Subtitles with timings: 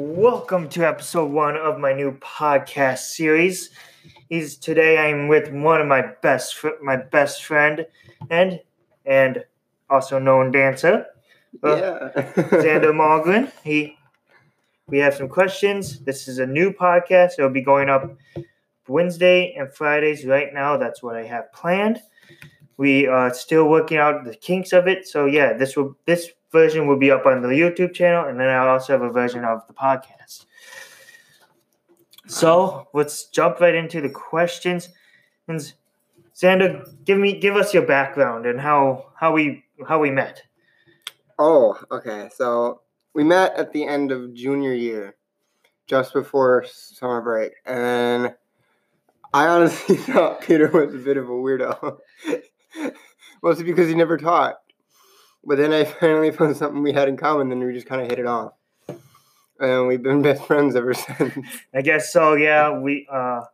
[0.00, 3.70] Welcome to episode one of my new podcast series.
[4.30, 7.84] Is today I'm with one of my best fr- my best friend
[8.30, 8.60] and
[9.06, 9.44] and
[9.90, 11.04] also known dancer,
[11.64, 12.22] uh, yeah.
[12.62, 13.50] Xander Moglen.
[13.64, 13.98] He
[14.86, 15.98] we have some questions.
[15.98, 17.32] This is a new podcast.
[17.36, 18.16] It'll be going up
[18.86, 20.76] Wednesday and Fridays right now.
[20.76, 21.98] That's what I have planned.
[22.76, 25.08] We are still working out the kinks of it.
[25.08, 28.48] So yeah, this will this version will be up on the YouTube channel, and then
[28.48, 30.46] I also have a version of the podcast.
[32.26, 34.90] So let's jump right into the questions.
[35.48, 35.60] And
[36.34, 40.42] Xander, give me give us your background and how how we how we met.
[41.38, 42.28] oh, okay.
[42.34, 42.82] So
[43.14, 45.16] we met at the end of junior year,
[45.86, 48.34] just before summer break, and
[49.32, 51.98] I honestly thought Peter was a bit of a weirdo,
[53.42, 54.58] mostly because he never taught.
[55.48, 58.08] But then I finally found something we had in common, and we just kind of
[58.08, 58.52] hit it off,
[59.58, 61.34] and we've been best friends ever since.
[61.74, 62.34] I guess so.
[62.34, 63.44] Yeah, we uh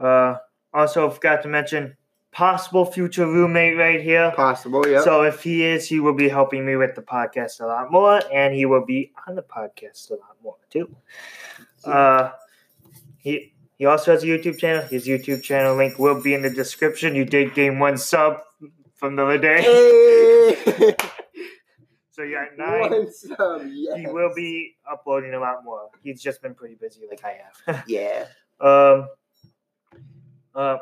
[0.00, 0.38] uh
[0.74, 1.96] also forgot to mention
[2.32, 4.32] possible future roommate right here.
[4.34, 5.02] Possible, yeah.
[5.02, 8.20] So if he is, he will be helping me with the podcast a lot more,
[8.32, 10.92] and he will be on the podcast a lot more too.
[11.84, 12.32] Uh,
[13.18, 14.82] he he also has a YouTube channel.
[14.82, 17.14] His YouTube channel link will be in the description.
[17.14, 18.40] You did gain one sub
[19.00, 20.94] from the other day, Hey!
[22.10, 23.06] so at nine.
[23.72, 23.96] Yes.
[23.96, 25.88] He will be uploading a lot more.
[26.02, 27.84] He's just been pretty busy, like I have.
[27.88, 28.26] Yeah.
[28.60, 29.08] Um,
[30.54, 30.76] uh,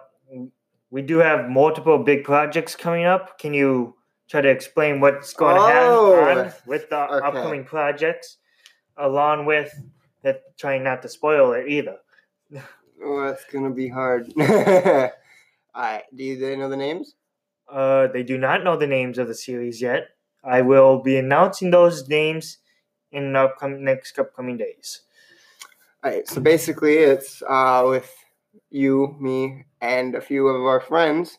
[0.91, 3.38] we do have multiple big projects coming up.
[3.38, 3.94] Can you
[4.28, 7.25] try to explain what's going to Oh, happen with the okay.
[7.27, 8.38] upcoming projects,
[8.97, 9.72] along with
[10.22, 11.97] that trying not to spoil it either?
[13.00, 14.27] Oh, that's gonna be hard.
[14.36, 15.12] Alright,
[16.16, 17.14] do you they know the names?
[17.70, 20.08] Uh, they do not know the names of the series yet.
[20.44, 22.58] I will be announcing those names
[23.12, 25.02] in the upcoming next upcoming days.
[26.05, 28.14] Alright, so basically it's uh with
[28.70, 31.38] you, me, and a few of our friends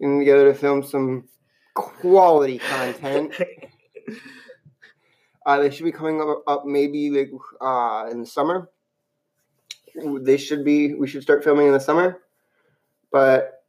[0.00, 1.28] getting together to film some
[1.74, 3.34] quality content.
[5.46, 7.30] Uh, they should be coming up, up maybe like
[7.62, 8.68] uh in the summer.
[10.20, 10.94] They should be.
[10.94, 12.18] We should start filming in the summer,
[13.10, 13.59] but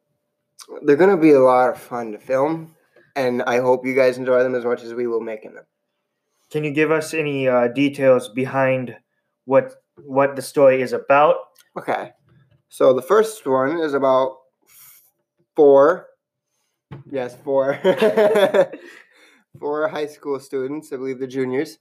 [0.84, 2.76] they're gonna be a lot of fun to film,
[3.16, 5.66] and I hope you guys enjoy them as much as we will making them.
[6.52, 8.96] Can you give us any uh, details behind
[9.46, 9.74] what
[10.04, 11.36] what the story is about?
[11.78, 12.12] Okay,
[12.70, 14.38] so the first one is about
[15.56, 16.08] four.
[17.10, 17.80] Yes, four.
[19.60, 21.78] four high school students, I believe they're juniors.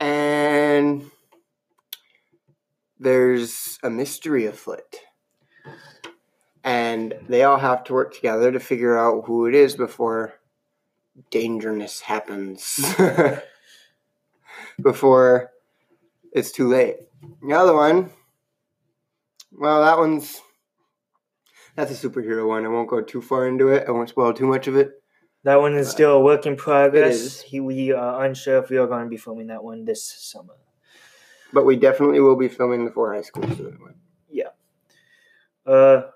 [0.00, 1.10] And
[2.98, 4.96] there's a mystery afoot.
[6.64, 10.34] And they all have to work together to figure out who it is before
[11.30, 12.80] dangerousness happens.
[14.80, 15.50] before
[16.32, 16.96] it's too late.
[17.46, 18.10] The other one,
[19.52, 20.40] well, that one's
[21.74, 22.64] that's a superhero one.
[22.64, 23.84] I won't go too far into it.
[23.88, 25.02] I won't spoil too much of it.
[25.44, 27.40] That one is still a work in progress.
[27.40, 30.54] He, we are unsure if we are going to be filming that one this summer.
[31.52, 33.94] But we definitely will be filming the four high school student one.
[35.66, 36.10] Uh, uh,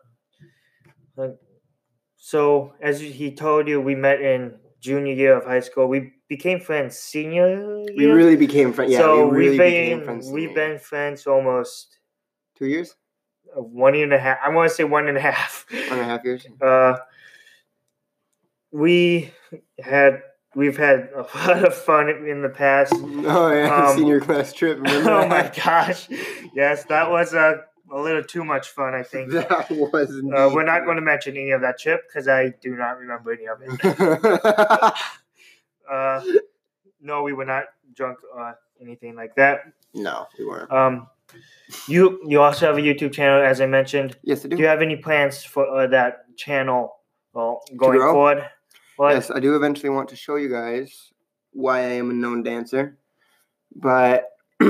[2.16, 5.87] so as he told you, we met in junior year of high school.
[5.87, 7.87] We became friends senior year.
[7.97, 8.93] We really became friends.
[8.93, 10.31] Yeah, so we really we've became been friends.
[10.31, 11.99] we've been friends almost
[12.56, 12.94] two years,
[13.56, 14.38] uh, one and a half.
[14.44, 15.66] I want to say one and a half.
[15.71, 16.47] one and a half years.
[16.60, 16.97] Uh,
[18.72, 19.33] we
[19.78, 20.21] had
[20.54, 22.93] we've had a lot of fun in the past.
[22.94, 24.78] Oh yeah, Um, senior class trip.
[24.78, 26.09] Remember oh my gosh!
[26.54, 28.95] Yes, that was a a little too much fun.
[28.95, 29.31] I think.
[29.33, 30.11] That was.
[30.11, 33.33] Uh, we're not going to mention any of that trip because I do not remember
[33.33, 34.93] any of it.
[35.89, 36.21] Uh,
[37.01, 39.61] no, we were not drunk or anything like that.
[39.95, 40.71] no, we weren't.
[40.73, 41.07] Um,
[41.87, 44.17] you you also have a YouTube channel, as I mentioned.
[44.23, 44.57] Yes, I do.
[44.57, 46.97] Do you have any plans for uh, that channel?
[47.33, 48.49] Well, going forward.
[48.97, 49.13] What?
[49.13, 51.13] Yes, I do eventually want to show you guys
[51.53, 52.99] why I am a known dancer.
[53.75, 54.31] But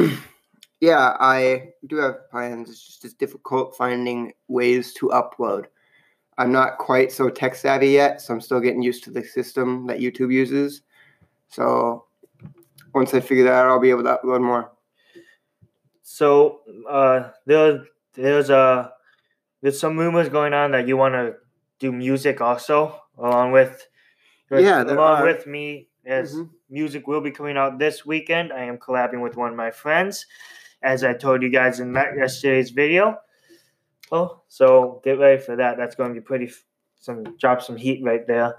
[0.80, 2.70] yeah, I do have plans.
[2.70, 5.66] It's just it's difficult finding ways to upload.
[6.38, 9.86] I'm not quite so tech savvy yet, so I'm still getting used to the system
[9.86, 10.82] that YouTube uses.
[11.48, 12.04] So
[12.94, 14.72] once I figure that out, I'll be able to upload more.
[16.02, 17.84] So uh, there
[18.14, 18.90] there's uh,
[19.62, 21.36] there's some rumors going on that you want to
[21.78, 23.86] do music also, along with
[24.50, 25.24] Yeah, along are.
[25.24, 26.50] with me as Mhm.
[26.70, 28.52] music will be coming out this weekend.
[28.52, 30.26] I am collabing with one of my friends,
[30.82, 33.16] as I told you guys in that yesterday's video.
[34.12, 35.76] Oh, so get ready for that.
[35.76, 36.50] That's going to be pretty.
[37.00, 38.56] Some drop some heat right there.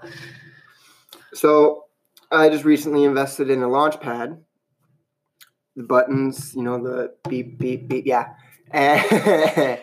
[1.34, 1.84] So
[2.30, 4.38] I just recently invested in a launch pad
[5.78, 8.34] the buttons, you know, the beep, beep, beep, yeah.
[8.70, 9.78] And,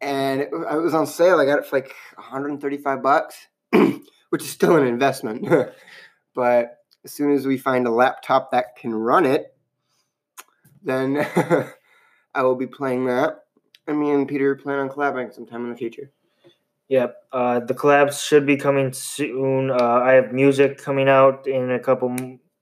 [0.00, 1.38] and it, it was on sale.
[1.38, 3.36] I got it for like 135 bucks,
[4.30, 5.46] which is still an investment.
[6.34, 9.54] but as soon as we find a laptop that can run it,
[10.82, 11.26] then
[12.34, 13.44] I will be playing that.
[13.86, 16.10] And me and Peter plan on collabing sometime in the future.
[16.88, 17.16] Yep.
[17.32, 19.70] Uh, the collabs should be coming soon.
[19.70, 22.16] Uh, I have music coming out in a couple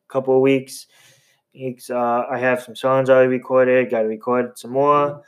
[0.08, 0.86] couple of weeks.
[1.54, 1.90] weeks.
[1.90, 3.90] Uh, I have some songs already recorded.
[3.90, 5.22] Got to record some more.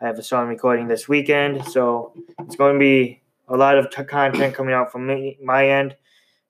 [0.00, 3.90] I have a song recording this weekend, so it's going to be a lot of
[3.90, 5.96] t- content coming out from me, my end,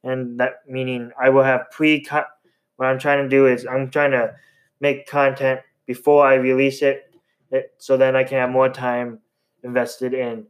[0.05, 2.01] and that meaning I will have pre.
[2.01, 2.29] Cut.
[2.77, 4.35] What I'm trying to do is I'm trying to
[4.81, 7.11] make content before I release it,
[7.51, 9.21] it so then I can have more time
[9.65, 10.47] invested in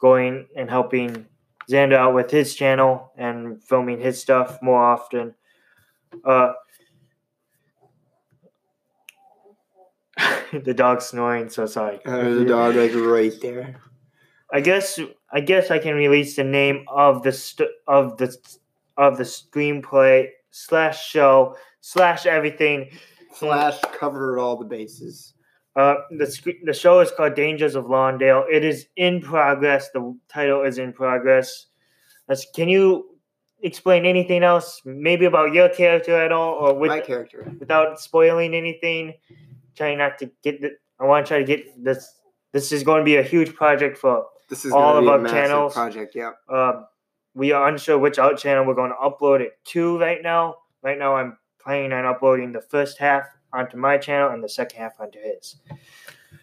[0.00, 1.26] going and helping
[1.70, 5.34] Xander out with his channel and filming his stuff more often.
[6.24, 6.52] Uh,
[10.52, 12.04] the dog's snoring, so sorry.
[12.04, 13.76] Uh, a dog like right there.
[14.52, 14.98] I guess
[15.32, 18.36] I guess I can release the name of the st- of the
[18.96, 22.90] of the screenplay slash show slash everything
[23.32, 25.34] slash covered all the bases.
[25.76, 28.44] Uh, the the show is called Dangers of Lawndale.
[28.50, 29.90] It is in progress.
[29.90, 31.66] The title is in progress.
[32.54, 33.06] Can you
[33.62, 38.54] explain anything else, maybe about your character at all, or with my character, without spoiling
[38.54, 39.14] anything?
[39.76, 40.72] Trying not to get the.
[40.98, 42.20] I want to try to get this.
[42.52, 45.74] This is going to be a huge project for this is all of our channels.
[45.74, 46.32] Project, yeah.
[46.48, 46.86] Um,
[47.34, 50.56] we are unsure which out channel we're going to upload it to right now.
[50.82, 54.78] Right now, I'm planning on uploading the first half onto my channel and the second
[54.78, 55.56] half onto his.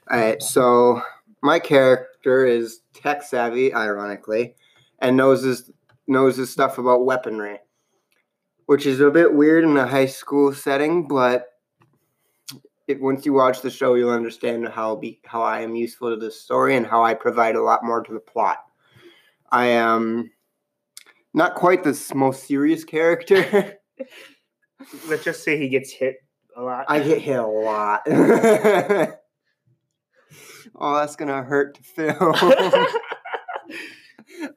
[0.09, 1.01] All right, so
[1.41, 4.55] my character is tech savvy, ironically,
[4.99, 5.71] and knows his
[6.07, 7.59] knows his stuff about weaponry,
[8.65, 11.47] which is a bit weird in a high school setting, but
[12.87, 16.17] it, once you watch the show, you'll understand how be how I am useful to
[16.17, 18.59] the story and how I provide a lot more to the plot.
[19.51, 20.31] I am
[21.33, 23.77] not quite the most serious character.
[25.07, 26.24] Let's just say he gets hit
[26.56, 26.85] a lot.
[26.88, 28.01] I get hit a lot.
[30.75, 32.15] oh, that's gonna hurt to film.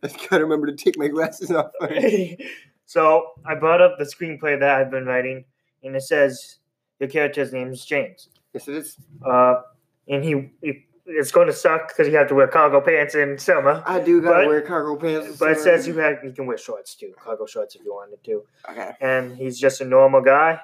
[0.03, 1.71] I gotta remember to take my glasses off.
[2.87, 5.45] so I brought up the screenplay that I've been writing,
[5.83, 6.59] and it says
[6.99, 8.29] your character's name is James.
[8.53, 8.97] Yes, it is.
[9.25, 9.63] Uh,
[10.09, 13.39] and he, he it's going to suck because you have to wear cargo pants in
[13.39, 13.83] summer.
[13.87, 15.39] I do gotta but, wear cargo pants.
[15.39, 18.23] But it says you have you can wear shorts too, cargo shorts if you wanted
[18.25, 18.45] to.
[18.69, 18.93] Okay.
[19.01, 20.61] And he's just a normal guy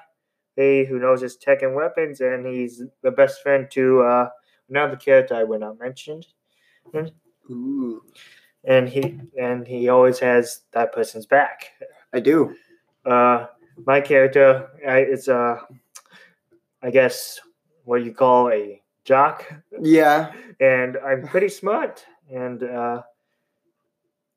[0.57, 4.29] he who knows his tech and weapons, and he's the best friend to uh,
[4.69, 6.23] another character I will not mention.
[7.49, 8.01] Ooh.
[8.65, 11.71] And he and he always has that person's back.
[12.13, 12.55] I do.
[13.05, 13.45] Uh,
[13.85, 15.59] my character I, is uh,
[16.81, 17.39] I guess
[17.85, 19.45] what you call a jock.
[19.81, 20.33] Yeah.
[20.59, 23.03] And I'm pretty smart, and uh,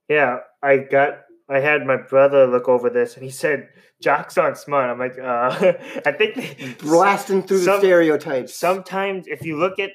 [0.08, 3.68] yeah, I got I had my brother look over this and he said,
[4.00, 4.88] Jocks aren't smart.
[4.88, 5.74] I'm like, uh,
[6.06, 8.54] I think blasting through some, the stereotypes.
[8.54, 9.90] Sometimes if you look at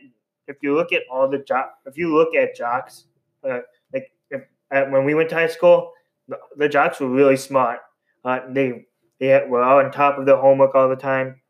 [0.48, 3.06] if you look at all the jock if you look at jocks,
[3.48, 3.60] uh,
[3.94, 5.92] like if, when we went to high school,
[6.28, 7.80] the, the jocks were really smart.
[8.24, 8.86] Uh, they
[9.20, 11.42] they were all on top of their homework all the time.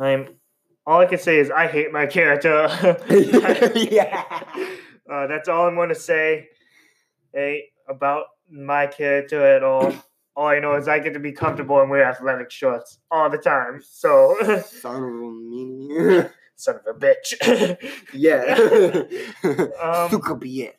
[0.00, 0.37] I'm
[0.88, 2.66] all I can say is I hate my character.
[3.74, 4.24] yeah.
[5.10, 6.48] Uh, that's all I'm going to say.
[7.32, 9.90] Hey, about my character at all.
[10.36, 13.38] all I know is I get to be comfortable and wear athletic shorts all the
[13.38, 13.80] time.
[13.82, 16.30] So son of a meanie.
[16.56, 17.78] son of a bitch.
[18.12, 18.44] yeah.
[19.82, 20.78] um, could be it.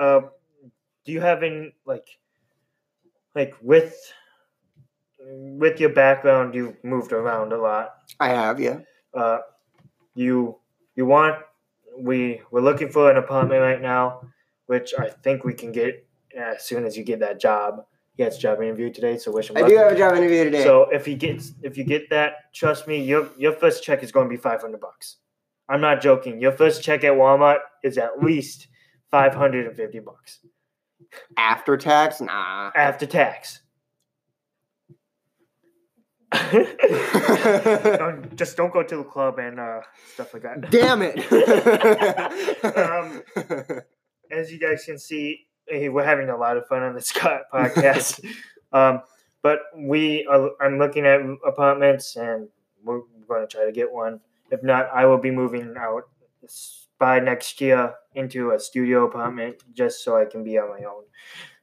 [0.00, 0.30] um,
[1.04, 2.06] do you have any like
[3.34, 3.96] like with
[5.26, 7.94] with your background you've moved around a lot.
[8.20, 8.80] I have, yeah.
[9.12, 9.38] Uh
[10.14, 10.56] you
[10.94, 11.36] you want
[11.98, 14.20] we we're looking for an apartment right now
[14.66, 17.84] which I think we can get as soon as you get that job.
[18.16, 19.70] He has a job interview today, so wish him I luck.
[19.70, 20.62] do have a job interview today.
[20.62, 24.12] So if he gets if you get that, trust me, your your first check is
[24.12, 25.16] going to be five hundred bucks.
[25.68, 26.40] I'm not joking.
[26.40, 28.68] Your first check at Walmart is at least
[29.10, 30.40] five hundred and fifty bucks.
[31.36, 32.70] After tax, nah.
[32.76, 33.60] After tax.
[37.98, 39.80] Don't, just don't go to the club and uh,
[40.14, 40.70] stuff like that.
[40.70, 41.18] Damn it.
[42.76, 43.22] um,
[44.30, 48.24] as you guys can see, eh, we're having a lot of fun on this podcast.
[48.72, 49.02] um,
[49.42, 52.48] but we are, I'm looking at apartments and
[52.82, 54.20] we're going to try to get one.
[54.50, 56.04] If not, I will be moving out
[56.98, 61.04] by next year into a studio apartment just so I can be on my own,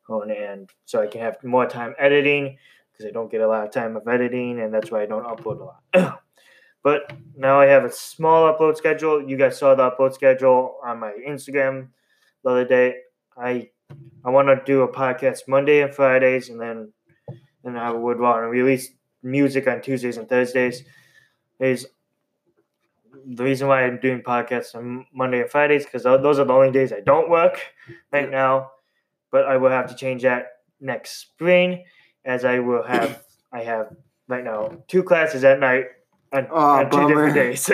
[0.10, 2.58] own and so I can have more time editing.
[3.02, 5.26] Because I don't get a lot of time of editing, and that's why I don't
[5.26, 6.22] upload a lot.
[6.84, 9.28] but now I have a small upload schedule.
[9.28, 11.90] You guys saw the upload schedule on my Instagram
[12.44, 12.96] the other day.
[13.38, 13.70] I
[14.24, 16.94] I want to do a podcast Monday and Fridays, and then
[17.64, 18.90] and I would want to release
[19.24, 20.84] music on Tuesdays and Thursdays.
[21.60, 21.88] Is
[23.26, 26.72] the reason why I'm doing podcasts on Monday and Fridays because those are the only
[26.72, 27.62] days I don't work
[28.12, 28.72] right now.
[29.32, 30.48] But I will have to change that
[30.82, 31.86] next spring,
[32.26, 33.96] as I will have I have
[34.28, 35.86] right now two classes at night
[36.34, 37.70] on, Oh, on two different days.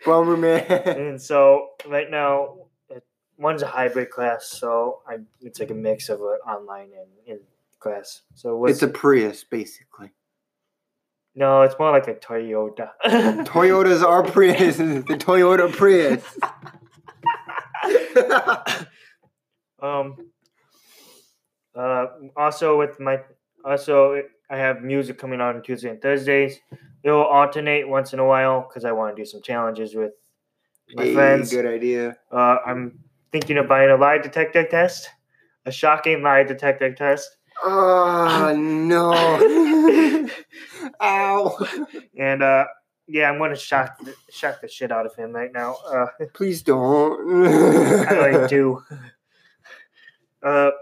[0.04, 0.64] Bummer, man.
[0.70, 2.56] and so right now
[2.88, 3.04] it,
[3.38, 7.40] one's a hybrid class, so I it's like a mix of an online and in
[7.78, 8.22] class.
[8.34, 10.10] So what's, It's a Prius, basically.
[11.36, 12.90] no, it's more like a Toyota.
[13.46, 14.76] Toyotas are Prius.
[14.78, 16.24] the Toyota Prius.
[19.80, 20.16] Um.
[21.74, 22.06] Uh.
[22.36, 23.20] Also, with my
[23.64, 26.58] also, I have music coming out on Tuesday and Thursdays.
[27.02, 30.12] It will alternate once in a while because I want to do some challenges with
[30.94, 31.50] my Hey, friends.
[31.50, 32.16] Good idea.
[32.30, 32.98] Uh, I'm
[33.32, 35.08] thinking of buying a lie detector test,
[35.66, 39.12] a shocking lie detector test, Oh no!
[41.02, 41.58] Ow!
[42.18, 42.64] and uh,
[43.06, 45.76] yeah, I'm gonna shock the, shock the shit out of him right now.
[45.86, 47.46] Uh, Please don't.
[47.46, 48.82] I do.
[50.44, 50.72] Uh,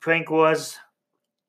[0.00, 0.78] prank wars.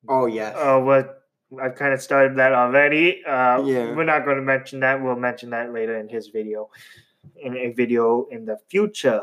[0.08, 0.56] Oh yes.
[0.56, 1.24] Uh, what
[1.62, 3.24] I've kind of started that already.
[3.26, 3.94] Uh, Yeah.
[3.96, 5.02] We're not going to mention that.
[5.02, 6.70] We'll mention that later in his video,
[7.38, 9.22] in a video in the future.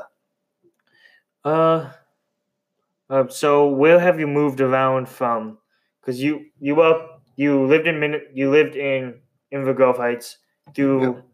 [1.45, 1.91] Uh,
[3.09, 5.59] uh so where have you moved around from?
[6.01, 7.07] Because you you were
[7.37, 9.21] you lived in Min- you lived in
[9.53, 10.39] Inver Grove Heights
[10.75, 11.25] through Yep.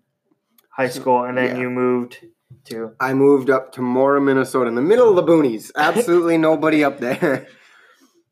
[0.70, 1.62] high school, and then Yeah.
[1.62, 2.24] you moved
[2.66, 5.70] to I moved up to Mora, Minnesota, in the middle of the boonies.
[5.76, 7.46] Absolutely nobody up there.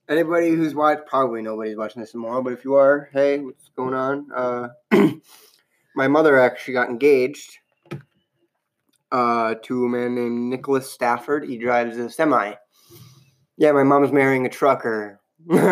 [0.09, 3.95] Anybody who's watched, probably nobody's watching this tomorrow, but if you are, hey, what's going
[3.95, 4.27] on?
[4.35, 4.69] Uh,
[5.97, 7.57] my mother actually got engaged
[9.11, 11.49] uh, to a man named Nicholas Stafford.
[11.49, 12.53] He drives a semi.
[13.57, 15.21] Yeah, my mom's marrying a trucker.
[15.47, 15.63] Not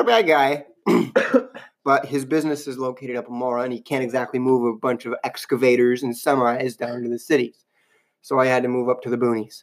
[0.00, 0.64] a bad guy.
[1.84, 5.06] but his business is located up in Mora, and he can't exactly move a bunch
[5.06, 7.64] of excavators and semis down to the cities.
[8.20, 9.62] So I had to move up to the boonies.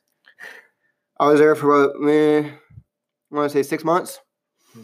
[1.20, 2.52] I was there for about, eh,
[3.36, 4.22] I want to say six months,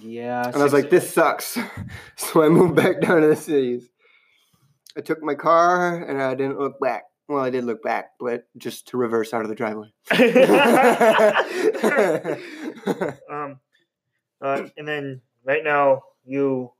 [0.01, 0.45] yeah.
[0.45, 1.57] and I was like, "This sucks."
[2.17, 3.89] So I moved back down to the cities.
[4.97, 7.03] I took my car, and I didn't look back.
[7.27, 9.87] Well, I did look back, but just to reverse out of the driveway.
[13.31, 13.59] um,
[14.41, 16.71] uh, and then right now you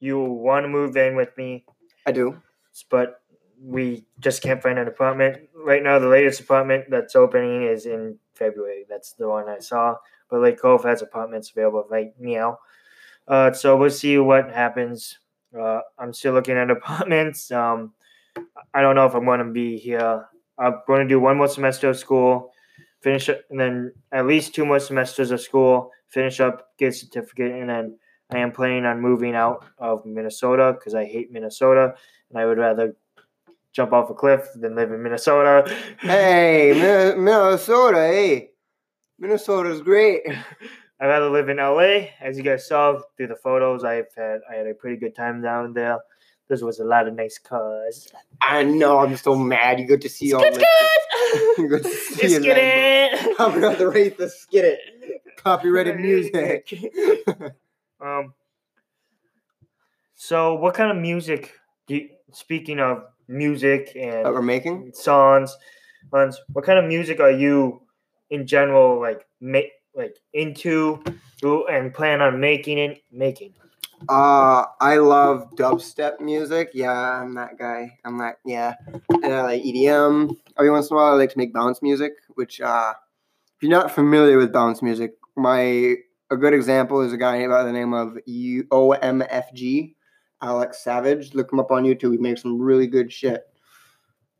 [0.00, 1.64] you want to move in with me,
[2.04, 2.42] I do.
[2.90, 3.20] but
[3.62, 5.98] we just can't find an apartment right now.
[5.98, 8.84] The latest apartment that's opening is in February.
[8.88, 9.96] That's the one I saw.
[10.30, 12.58] But Lake Cove has apartments available right now.
[13.28, 15.18] Uh, so we'll see what happens.
[15.58, 17.50] Uh, I'm still looking at apartments.
[17.50, 17.92] Um,
[18.74, 20.26] I don't know if I'm going to be here.
[20.58, 22.52] I'm going to do one more semester of school,
[23.02, 26.92] finish it, and then at least two more semesters of school, finish up, get a
[26.92, 27.98] certificate, and then
[28.30, 31.94] I am planning on moving out of Minnesota because I hate Minnesota
[32.30, 32.96] and I would rather
[33.72, 35.70] jump off a cliff than live in Minnesota.
[36.00, 36.72] Hey,
[37.16, 37.98] Minnesota.
[37.98, 38.50] Hey,
[39.18, 40.22] Minnesota's great.
[41.00, 42.08] I'd rather live in LA.
[42.20, 45.42] As you guys saw through the photos, I've had I had a pretty good time
[45.42, 45.98] down there.
[46.48, 48.08] This was a lot of nice cars.
[48.40, 49.00] I know.
[49.00, 49.80] I'm so mad.
[49.80, 50.66] You get to see all Skit, the.
[51.58, 53.30] You get to see it, get man.
[53.30, 53.36] it.
[53.40, 55.22] I'm not the race to skid it.
[55.36, 56.72] Copyrighted music.
[58.00, 58.32] um.
[60.14, 61.52] So, what kind of music?
[61.88, 64.92] Do you, speaking of music that we're and making.
[64.94, 65.56] songs,
[66.10, 67.82] songs, what kind of music are you,
[68.30, 71.02] in general, like make like into,
[71.42, 73.54] and plan on making it making?
[74.08, 76.70] Uh, I love dubstep music.
[76.74, 77.98] Yeah, I'm that guy.
[78.04, 78.36] I'm that.
[78.44, 78.74] Yeah,
[79.10, 80.36] and I like EDM.
[80.58, 82.12] Every once in a while, I like to make bounce music.
[82.34, 82.92] Which, uh,
[83.56, 85.96] if you're not familiar with bounce music, my
[86.30, 89.94] a good example is a guy by the name of U- OMFG,
[90.42, 91.34] Alex Savage.
[91.34, 92.12] Look him up on YouTube.
[92.12, 93.44] He makes some really good shit.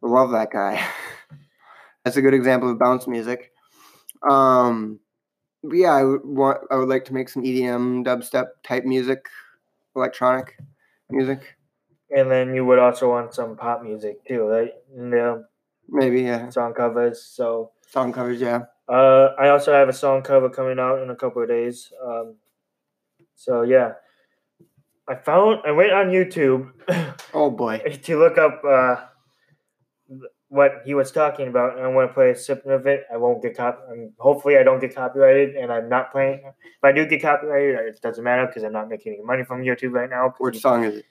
[0.02, 0.84] I love that guy.
[2.04, 3.52] That's a good example of bounce music.
[4.28, 5.00] Um,
[5.62, 6.58] but yeah, I would want.
[6.70, 9.26] I would like to make some EDM, dubstep type music,
[9.94, 10.56] electronic
[11.10, 11.56] music.
[12.14, 14.72] And then you would also want some pop music too, right?
[14.96, 15.38] And, uh,
[15.88, 17.22] Maybe yeah, song covers.
[17.22, 18.40] So song covers.
[18.40, 18.62] Yeah.
[18.88, 21.92] uh, I also have a song cover coming out in a couple of days.
[22.04, 22.36] Um,
[23.34, 23.92] so yeah,
[25.08, 26.72] I found I went on YouTube
[27.34, 27.78] Oh boy.
[28.04, 28.96] to look up uh,
[30.48, 33.04] what he was talking about, and I want to play a sip of it.
[33.12, 33.84] I won't get cop.
[33.90, 36.42] Um, hopefully, I don't get copyrighted, and I'm not playing.
[36.44, 39.62] If I do get copyrighted, it doesn't matter because I'm not making any money from
[39.62, 40.34] YouTube right now.
[40.38, 41.06] Which song is it?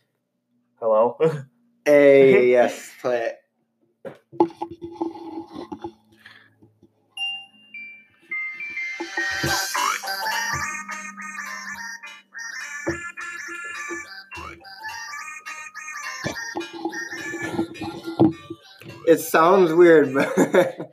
[0.80, 1.18] Hello.
[1.88, 3.42] Hey, yes, play it.
[19.08, 20.36] It sounds weird, but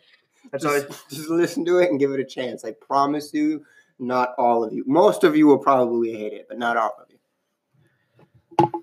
[0.52, 2.64] That's just, just listen to it and give it a chance.
[2.64, 3.64] I promise you,
[3.98, 4.84] not all of you.
[4.86, 8.82] Most of you will probably hate it, but not all of you.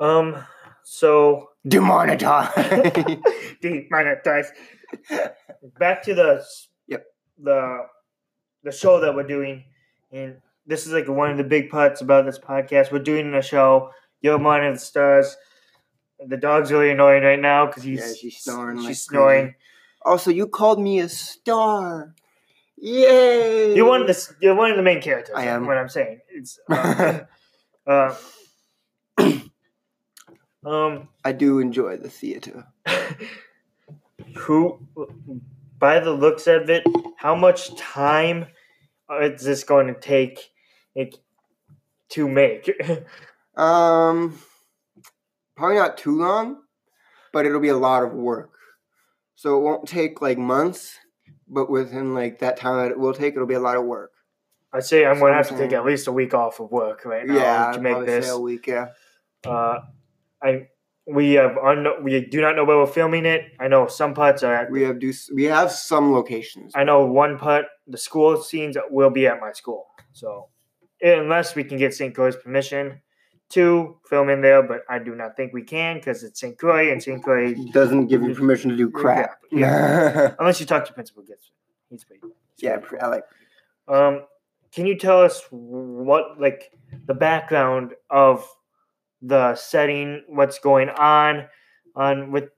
[0.00, 0.44] Um.
[0.82, 2.52] So demonetize.
[3.62, 4.46] demonetize.
[5.78, 6.44] Back to the
[6.88, 7.04] Yep.
[7.42, 7.86] the
[8.62, 9.64] the show that we're doing,
[10.12, 12.90] and this is like one of the big parts about this podcast.
[12.92, 13.90] We're doing a show.
[14.20, 15.36] You're one of the stars.
[16.24, 19.54] The dog's really annoying right now because he's Yeah, she's snoring She's like snoring.
[20.02, 22.14] also, you called me a star.
[22.78, 23.74] Yay!
[23.74, 25.34] You're one of the you're one of the main characters.
[25.36, 25.66] I am.
[25.66, 26.20] What I'm saying.
[26.28, 27.20] It's uh,
[27.86, 28.14] uh,
[30.64, 32.66] um I do enjoy the theater.
[34.36, 34.78] who
[35.78, 36.84] by the looks of it,
[37.16, 38.46] how much time
[39.22, 40.50] is this going to take
[40.94, 41.16] it
[42.10, 42.70] to make?
[43.56, 44.38] Um,
[45.56, 46.58] probably not too long,
[47.32, 48.52] but it'll be a lot of work.
[49.34, 50.98] So it won't take like months,
[51.48, 54.12] but within like that time that it will take, it'll be a lot of work.
[54.72, 57.04] I'd say I'm going to have to take at least a week off of work
[57.04, 58.28] right now yeah, to make this.
[58.30, 58.66] a week.
[58.66, 58.88] Yeah,
[59.46, 59.80] Uh,
[60.42, 60.68] I
[61.06, 63.52] we have un- we do not know where we're filming it.
[63.60, 66.72] I know some parts are at we have do we have some locations.
[66.74, 69.86] I know one part, the school scenes will be at my school.
[70.12, 70.48] So,
[71.00, 72.14] unless we can get St.
[72.14, 73.00] Croix's permission
[73.50, 76.58] to film in there, but I do not think we can because it's St.
[76.58, 77.22] Croix and St.
[77.22, 77.54] Croix.
[77.72, 79.38] Doesn't give you permission to do crap.
[79.52, 80.34] Yeah.
[80.38, 81.52] Unless you talk to Principal Gibson,
[81.88, 82.22] he's pretty.
[82.22, 83.24] he's yeah, pretty pr- I like.
[83.88, 84.22] Um,
[84.72, 86.72] can you tell us what, like,
[87.06, 88.44] the background of
[89.22, 91.46] the setting, what's going on,
[91.94, 92.50] on with,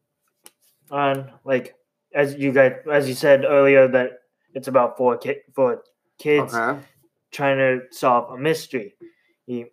[0.90, 1.74] on like,
[2.14, 4.20] as you guys, as you said earlier, that
[4.54, 5.82] it's about four kid, four
[6.18, 6.80] kids Okay.
[7.30, 8.94] trying to solve a mystery.
[9.46, 9.66] He,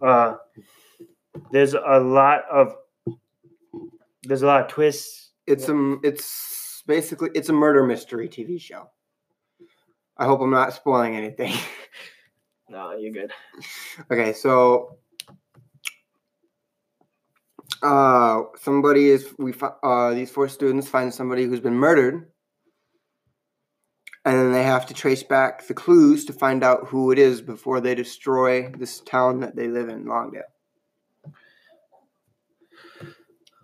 [0.00, 0.36] uh,
[1.50, 2.74] there's a lot of
[4.22, 5.30] there's a lot of twists.
[5.46, 8.90] It's um, it's basically it's a murder mystery TV show.
[10.16, 11.52] I hope I'm not spoiling anything.
[12.68, 13.30] No, you're good.
[14.10, 14.96] Okay, so
[17.82, 22.30] uh, somebody is we fi- uh these four students find somebody who's been murdered,
[24.24, 27.42] and then they have to trace back the clues to find out who it is
[27.42, 30.42] before they destroy this town that they live in, Lawndale.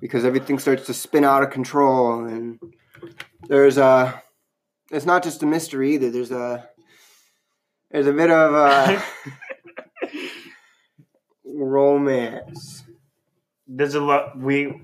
[0.01, 2.59] Because everything starts to spin out of control, and
[3.49, 4.23] there's a.
[4.91, 6.11] It's not just a mystery either.
[6.11, 6.69] There's a.
[7.91, 9.01] There's a bit of uh,
[11.45, 12.85] romance.
[13.67, 14.39] There's a lot.
[14.39, 14.81] We,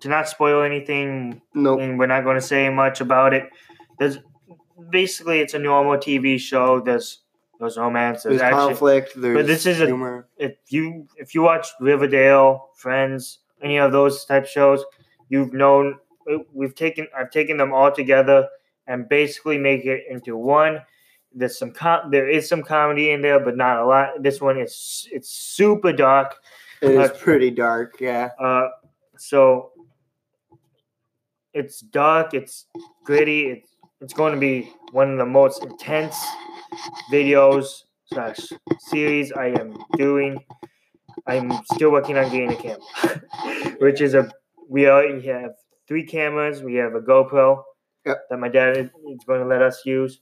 [0.00, 1.80] cannot spoil anything, Nope.
[1.80, 3.48] and we're not going to say much about it.
[3.98, 4.18] There's
[4.92, 6.80] basically it's a normal TV show.
[6.80, 7.20] There's
[7.58, 8.22] there's romance.
[8.22, 8.58] There's, There's action.
[8.58, 9.12] conflict.
[9.16, 10.28] There's this is a- humor.
[10.36, 14.84] if you if you watch Riverdale, Friends, any of those type shows,
[15.28, 15.98] you've known
[16.52, 18.48] we've taken I've taken them all together
[18.86, 20.82] and basically make it into one.
[21.34, 24.22] There's some com- there is some comedy in there, but not a lot.
[24.22, 26.36] This one is it's super dark.
[26.82, 27.96] It is uh, pretty dark.
[28.00, 28.30] Yeah.
[28.38, 28.68] Uh,
[29.16, 29.70] so
[31.54, 32.34] it's dark.
[32.34, 32.66] It's
[33.04, 33.46] gritty.
[33.50, 33.71] It's
[34.02, 36.16] it's going to be one of the most intense
[37.10, 38.38] videos slash
[38.78, 40.44] series I am doing.
[41.26, 44.30] I'm still working on getting a camera, which is a
[44.68, 45.52] we already have
[45.86, 46.62] three cameras.
[46.62, 47.62] We have a GoPro
[48.04, 48.18] Yep.
[48.30, 50.20] that my dad is going to let us use,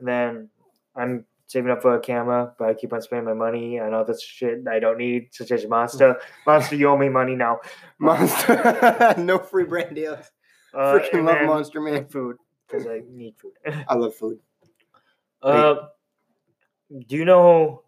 [0.00, 0.48] and then
[0.96, 4.04] I'm saving up for a camera, but I keep on spending my money on all
[4.04, 6.20] this shit I don't need, such as Monster.
[6.46, 7.60] Monster, you owe me money now.
[8.00, 9.14] Monster.
[9.18, 10.28] no free brand deals.
[10.74, 12.08] Uh, Freaking love Monster Man.
[12.08, 12.36] food
[12.70, 13.52] because I need food.
[13.88, 14.38] I love food.
[15.42, 15.74] uh,
[17.08, 17.82] do you know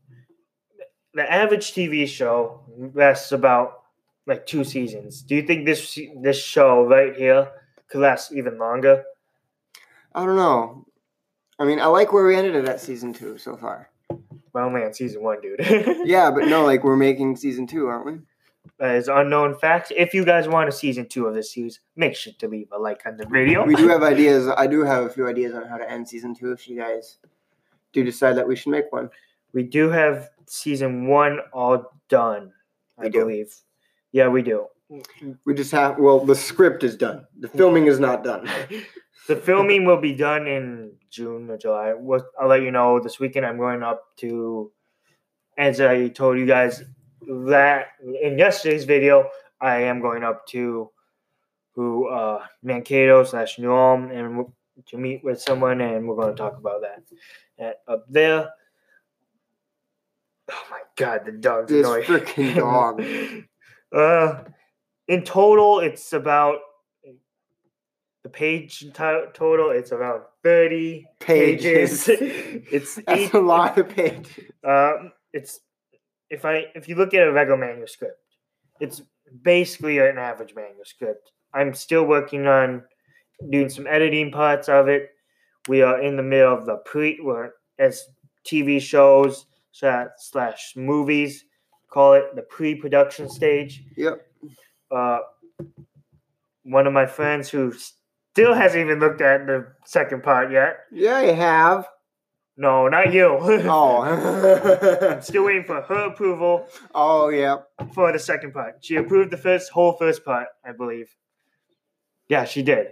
[1.14, 2.60] the average TV show
[2.94, 3.82] lasts about
[4.26, 5.22] like two seasons?
[5.22, 7.48] Do you think this this show right here
[7.88, 9.04] could last even longer?
[10.14, 10.86] I don't know.
[11.58, 13.88] I mean, I like where we ended it at season two so far.
[14.52, 15.60] Well, only on season one, dude.
[16.04, 18.18] Yeah, but no, like we're making season two, aren't we?
[18.78, 19.92] That is unknown facts.
[19.94, 22.78] If you guys want a season two of this series, make sure to leave a
[22.78, 23.64] like on the video.
[23.64, 24.48] We do have ideas.
[24.48, 27.18] I do have a few ideas on how to end season two if you guys
[27.92, 29.10] do decide that we should make one.
[29.52, 32.52] We do have season one all done,
[32.98, 33.18] I We do.
[33.20, 33.54] believe.
[34.12, 34.66] Yeah, we do.
[35.44, 35.98] We just have.
[35.98, 37.26] Well, the script is done.
[37.38, 38.48] The filming is not done.
[39.28, 41.92] The filming will be done in June or July.
[41.92, 43.46] What I'll let you know this weekend.
[43.46, 44.72] I'm going up to,
[45.56, 46.82] as I told you guys
[47.26, 47.88] that
[48.22, 49.28] in yesterday's video,
[49.60, 50.90] I am going up to
[51.74, 54.46] who uh, Mankato slash New Ulm and
[54.86, 57.02] to meet with someone, and we're going to talk about that.
[57.58, 58.50] And up there.
[60.50, 62.02] Oh my God, the dog's This annoying.
[62.04, 62.56] freaking
[63.92, 63.96] dog.
[63.96, 64.44] uh,
[65.08, 66.58] in total, it's about
[68.22, 69.70] the page to- total.
[69.70, 72.04] It's about thirty pages.
[72.04, 72.18] Pages.
[72.72, 73.32] it's That's eight.
[73.34, 74.26] a lot of pages.
[74.64, 75.60] Um, it's
[76.32, 78.18] if I if you look at a regular manuscript,
[78.80, 79.02] it's
[79.42, 81.30] basically an average manuscript.
[81.54, 82.82] I'm still working on
[83.50, 85.10] doing some editing parts of it.
[85.68, 88.04] We are in the middle of the pre, we're, as
[88.44, 91.44] TV shows slash, slash movies
[91.92, 93.84] call it the pre-production stage.
[93.96, 94.26] Yep.
[94.90, 95.18] Uh,
[96.64, 97.74] one of my friends who
[98.32, 100.78] still hasn't even looked at the second part yet.
[100.90, 101.86] Yeah, I have.
[102.62, 103.38] No, not you.
[103.74, 104.02] Oh.
[104.02, 107.56] I'm still waiting for her approval oh, yeah.
[107.92, 108.76] for the second part.
[108.80, 111.12] She approved the first whole first part, I believe.
[112.28, 112.86] Yeah, she did.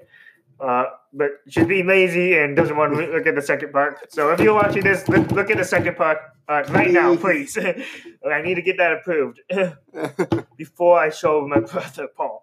[0.59, 4.13] Uh, but she's being lazy and doesn't want to look at the second part.
[4.13, 7.57] So if you're watching this, look, look at the second part uh, right now, please.
[8.29, 9.41] I need to get that approved
[10.57, 12.43] before I show my brother Paul.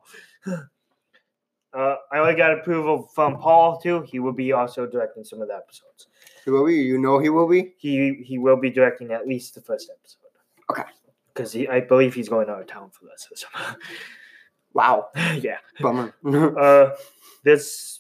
[1.74, 4.04] Uh, I only got approval from Paul too.
[4.04, 6.08] He will be also directing some of the episodes.
[6.48, 6.76] He will be.
[6.76, 7.74] You know he will be.
[7.78, 10.32] He he will be directing at least the first episode.
[10.72, 10.90] Okay.
[11.34, 13.28] Because I believe he's going out of town for this.
[13.36, 13.48] So,
[14.74, 15.10] Wow.
[15.42, 15.58] yeah.
[15.82, 16.14] Bummer.
[16.26, 16.96] Uh,
[17.44, 18.00] this.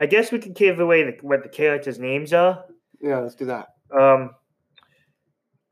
[0.00, 2.64] I guess we can give away the, what the characters' names are.
[3.02, 3.68] yeah, let's do that.
[3.94, 4.30] Um,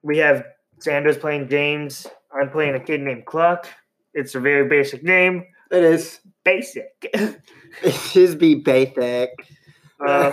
[0.02, 0.44] we have
[0.84, 2.06] Xander's playing James.
[2.30, 3.68] I'm playing a kid named Clark.
[4.12, 5.46] It's a very basic name.
[5.70, 6.20] It is.
[6.44, 6.92] Basic.
[7.84, 9.30] It should be basic.
[10.06, 10.30] Uh,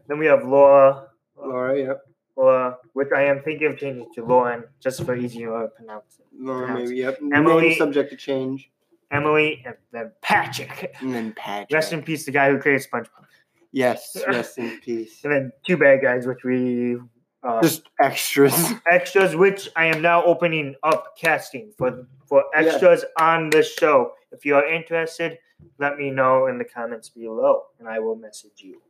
[0.08, 1.08] then we have Laura.
[1.36, 2.00] Laura, yep.
[2.36, 6.20] Laura, which I am thinking of changing to Lauren just for easier to pronounce.
[6.38, 7.18] Laura, Pronounce maybe, yep.
[7.32, 8.70] Emily- Name subject to change.
[9.10, 10.94] Emily and then Patrick.
[11.00, 11.72] And then Patrick.
[11.72, 13.24] Rest in peace, the guy who created SpongeBob.
[13.72, 15.20] yes, rest in peace.
[15.24, 16.96] And then two bad guys, which we
[17.42, 18.72] uh, Just extras.
[18.90, 22.60] extras, which I am now opening up casting for for Yeah.
[22.66, 24.12] extras on the show.
[24.30, 25.38] If you are interested,
[25.78, 28.80] let me know in the comments below, and I will message you.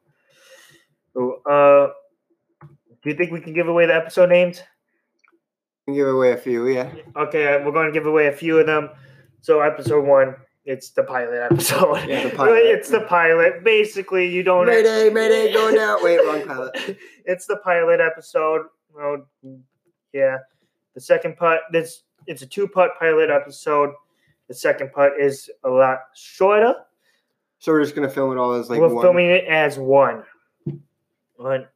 [1.14, 1.92] So, uh,
[3.02, 4.62] do you think we can give away the episode names?
[5.86, 6.92] Give away a few, yeah.
[7.16, 8.90] Okay, uh, we're going to give away a few of them.
[9.40, 12.08] So, episode one, it's the pilot episode.
[12.08, 12.58] Yeah, the pilot.
[12.62, 13.64] it's the pilot.
[13.64, 14.66] Basically, you don't.
[14.66, 16.02] Mayday, mayday, going down.
[16.04, 16.76] Wait, wrong pilot.
[17.24, 18.66] it's the pilot episode.
[18.94, 19.26] Well,
[20.12, 20.38] yeah.
[20.94, 23.90] The second part, this it's a two-part pilot episode.
[24.48, 26.74] The second part is a lot shorter.
[27.58, 29.02] So we're just gonna film it all as like We're one.
[29.02, 30.24] filming it as one.
[31.40, 31.66] One.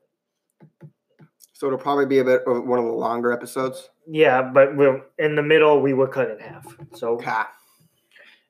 [1.52, 3.88] So it'll probably be a bit of one of the longer episodes.
[4.06, 5.80] Yeah, but we're in the middle.
[5.80, 6.66] We were cut in half.
[6.94, 7.18] So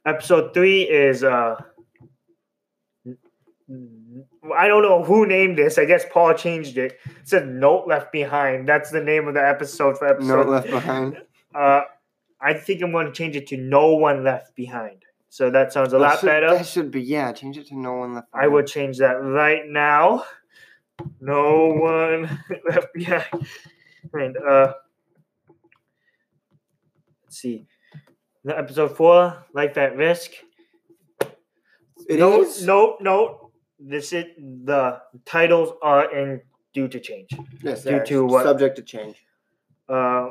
[0.06, 1.56] episode three is uh.
[4.56, 5.78] I don't know who named this.
[5.78, 6.98] I guess Paul changed it.
[7.04, 10.28] It said "Note Left Behind." That's the name of the episode for episode.
[10.28, 11.18] Note left behind.
[11.54, 11.82] Uh,
[12.40, 15.92] I think I'm going to change it to "No One Left Behind." So that sounds
[15.92, 16.50] a That lot should- better.
[16.50, 17.30] That should be yeah.
[17.32, 18.26] Change it to no one left.
[18.34, 18.52] I behind.
[18.54, 20.24] would change that right now.
[21.20, 23.46] No one left behind.
[24.12, 24.74] And uh,
[27.24, 27.66] let's see.
[28.44, 30.32] The episode four, life at risk.
[32.08, 32.64] It no, is?
[32.64, 33.50] no, no.
[33.78, 36.42] This is the titles are in
[36.74, 37.30] due to change.
[37.62, 39.16] Yes, due to what- Subject to change.
[39.88, 40.30] Uh,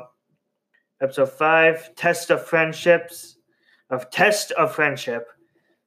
[1.02, 3.36] episode five, test of friendships,
[3.90, 5.26] of test of friendship.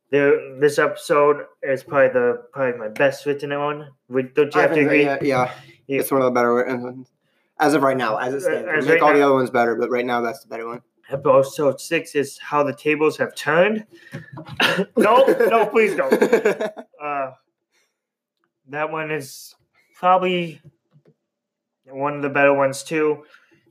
[0.10, 3.90] There, this episode is probably the probably my best written one.
[4.10, 5.04] Would- Don't you I have to agree?
[5.04, 5.52] yeah, yeah,
[5.88, 6.00] Yeah.
[6.00, 7.10] it's one of the better ones.
[7.60, 9.50] As of right now, as it stands, As we make right all the other ones
[9.50, 10.82] better, but right now that's the better one.
[11.10, 13.86] Episode six is how the tables have turned.
[14.98, 16.14] no, no, please don't.
[17.02, 17.32] Uh,
[18.70, 19.56] that one is
[19.96, 20.60] probably
[21.86, 23.24] one of the better ones too.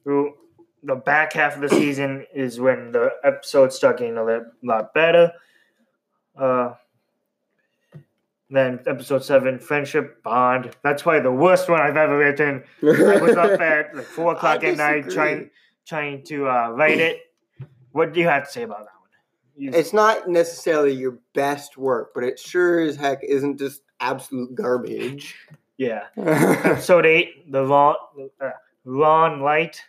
[0.04, 5.32] The back half of the season is when the episodes start getting a lot better.
[6.38, 6.74] Uh,
[8.48, 10.70] then episode seven, friendship bond.
[10.84, 12.62] That's probably the worst one I've ever written.
[12.82, 15.50] I was up at like four o'clock at night trying
[15.86, 17.20] trying to uh, write it.
[17.92, 19.10] What do you have to say about that one?
[19.56, 24.54] You- It's not necessarily your best work, but it sure as heck isn't just absolute
[24.54, 25.34] garbage.
[25.76, 26.04] yeah.
[26.16, 27.96] Episode eight, the lawn,
[28.40, 28.50] uh,
[28.84, 29.82] lawn light.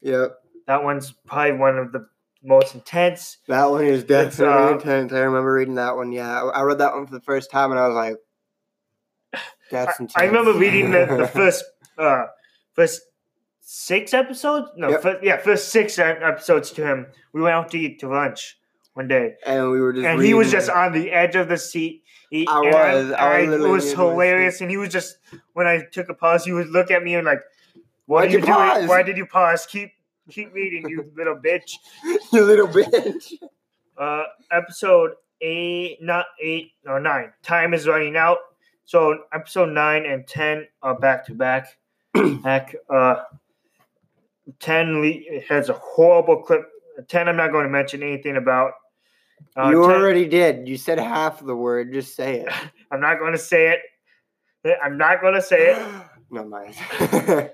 [0.00, 0.38] yep.
[0.66, 2.06] That one's probably one of the
[2.44, 3.38] most intense.
[3.48, 5.12] That one is definitely uh, intense.
[5.12, 6.12] I remember reading that one.
[6.12, 8.16] Yeah, I I read that one for the first time, and I was like,
[9.70, 11.64] "That's intense." I remember reading the, the first
[11.98, 12.24] uh
[12.74, 13.00] first
[13.60, 14.68] six episodes.
[14.76, 15.02] No, Yep.
[15.02, 17.06] fir- yeah, first six episodes to him.
[17.32, 18.56] We went out to eat to lunch
[18.92, 20.06] one day, and we were just.
[20.06, 20.74] and he was just it.
[20.74, 22.02] on the edge of the seat.
[22.30, 23.12] He, I was.
[23.12, 25.16] I was it was near the edge of the hilarious, and he was just
[25.54, 27.40] when I took a pause, he would look at me and like,
[28.06, 28.54] "What Why'd are you, you doing?
[28.56, 29.66] pause?" Why did you pause?
[29.66, 29.90] Keep
[30.30, 31.72] keep reading, you little bitch."
[32.32, 33.32] you little bitch.
[33.96, 37.32] Uh, episode eight, not eight or nine.
[37.42, 38.38] Time is running out.
[38.84, 41.78] So episode nine and ten are back to back.
[42.42, 42.76] Back.
[42.88, 43.24] Uh,
[44.60, 46.62] ten le- has a horrible clip.
[47.08, 48.72] Ten, I'm not going to mention anything about.
[49.56, 50.68] Uh, you 10 already did.
[50.68, 51.92] You said half the word.
[51.92, 52.52] Just say it.
[52.90, 53.80] I'm not going to say it.
[54.82, 55.86] I'm not going to say it.
[56.30, 56.74] no mind.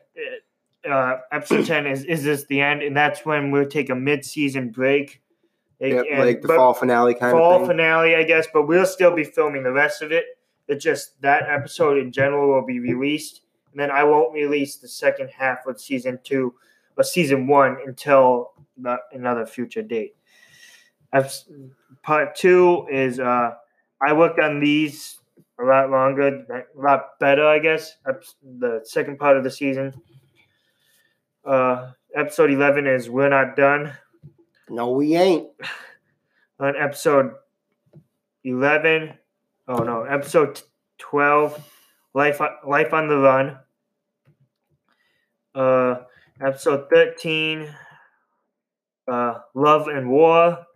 [0.88, 2.82] Uh, episode ten is is this the end?
[2.82, 5.20] And that's when we'll take a mid-season break.
[5.78, 7.68] yep, And- like the fall finale kind fall of thing.
[7.68, 10.24] finale, I guess, but we'll still be filming the rest of it.
[10.68, 14.88] It's just that episode in general will be released, and then I won't release the
[14.88, 16.54] second half of season two
[16.96, 20.14] or season one until the, another future date.
[21.12, 21.30] Ep-
[22.02, 23.50] Part two is uh,
[24.00, 25.18] I worked on these
[25.60, 27.96] a lot longer, a lot better, I guess.
[28.60, 29.92] The second part of the season.
[31.44, 33.92] Uh, episode eleven is we're not done.
[34.68, 35.48] No, we ain't.
[36.61, 37.33] on episode
[38.44, 39.14] 11
[39.68, 40.61] oh no episode
[40.98, 41.59] 12
[42.14, 43.59] life on, life on the run.
[45.55, 46.03] Uh
[46.40, 47.66] episode 13
[49.11, 50.66] uh love and war.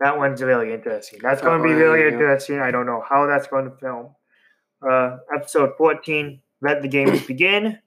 [0.00, 1.20] That one's really interesting.
[1.22, 2.58] That's going to be really interesting.
[2.58, 4.14] I don't know how that's going to film.
[4.86, 7.78] Uh episode 14 let the games begin.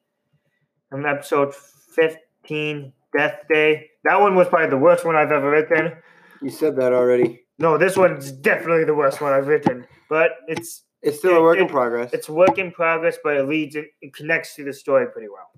[0.92, 1.54] And episode
[1.96, 5.94] 15 death day that one was probably the worst one i've ever written
[6.42, 7.42] You said that already.
[7.58, 11.42] no, this one's definitely the worst one I've written, but it's It's still a It-
[11.44, 12.14] work in progress.
[12.14, 15.50] it's work in progress, but it leads it, it connects to the story pretty well.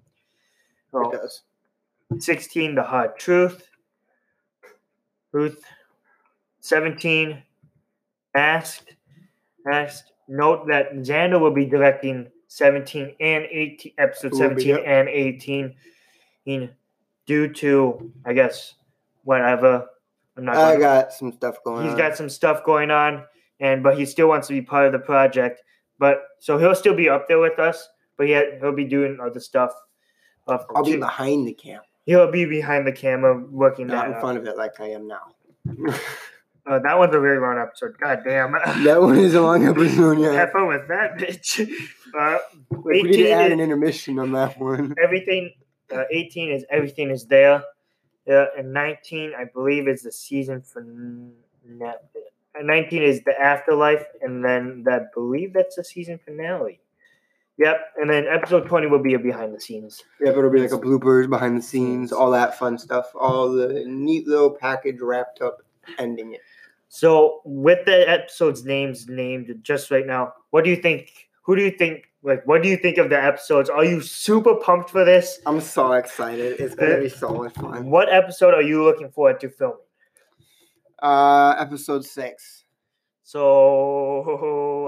[1.11, 1.43] it does.
[2.19, 3.67] 16, the hard truth.
[5.31, 5.63] Ruth,
[6.61, 7.41] 17,
[8.35, 8.95] asked,
[9.71, 10.11] asked.
[10.29, 14.83] Note that Xander will be directing 17 and 18, episode Will be, 17 yep.
[14.85, 15.75] and 18,
[17.25, 18.75] due to, I guess,
[19.23, 19.85] whatever.
[20.37, 20.55] I'm not.
[20.57, 21.97] I got some stuff going he's on.
[21.97, 23.23] got some stuff going on
[23.59, 25.61] and but he still wants to be part of the project
[25.97, 29.39] but so he'll still be up there with us but he he'll be doing other
[29.39, 29.71] stuff
[30.47, 34.21] I'll be behind the camera, he'll be behind the camera working not that in out.
[34.21, 35.21] front of it like I am now.
[36.67, 38.51] Uh, that one's a very long episode god damn
[38.83, 40.33] that one is a long episode, yeah.
[40.33, 41.67] have fun with that bitch
[42.19, 42.37] uh,
[42.69, 44.93] Like, we need to add an intermission on that one.
[45.03, 45.51] everything
[45.93, 47.63] uh, 18 is everything is there.
[48.25, 50.81] Yeah, and 19 i believe is the season for
[52.61, 56.81] 19 is the afterlife and then that believe that's the season finale.
[57.57, 60.03] Yep and then episode 20 will be a behind the scenes.
[60.19, 63.85] Yep, it'll be like a bloopers, behind the scenes, all that fun stuff, all the
[63.87, 65.61] neat little package wrapped up,
[65.97, 66.41] ending it.
[66.89, 71.61] so with the episodes names named just right now what do you think who do
[71.61, 75.03] you think like what do you think of the episodes are you super pumped for
[75.05, 76.59] this I'm so excited.
[76.59, 77.89] It's gonna be so much fun.
[77.89, 79.79] what episode are you looking forward to filming
[81.01, 82.63] Uh, episode six.
[83.23, 83.39] So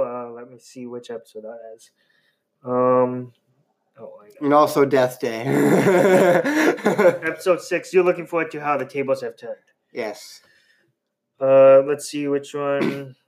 [0.07, 1.91] uh, let me see which episode that is.
[2.63, 3.31] Um,
[3.99, 5.41] oh, And also Death Day.
[7.31, 7.93] episode six.
[7.93, 9.67] You're looking forward to how the tables have turned.
[9.93, 10.41] yes.
[11.39, 13.15] Uh, let's see which one.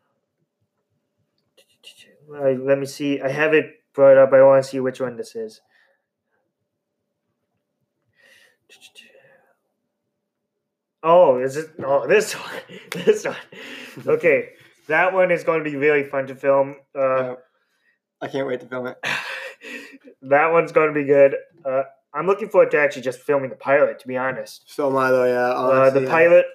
[2.32, 3.20] Uh, let me see.
[3.20, 4.34] I have it brought up.
[4.34, 5.62] I want to see which one this is.
[11.04, 11.72] Oh, is it?
[11.84, 12.52] Oh, this one.
[12.92, 13.36] This one.
[14.06, 14.50] Okay,
[14.88, 16.76] that one is going to be really fun to film.
[16.98, 17.36] Uh.
[18.22, 18.98] I can't wait to film it.
[20.22, 21.36] that one's going to be good.
[21.66, 24.00] Uh, I'm looking forward to actually just filming the pilot.
[24.00, 25.52] To be honest, So am I though, yeah.
[25.52, 26.12] uh, honestly, the yeah.
[26.12, 26.46] pilot,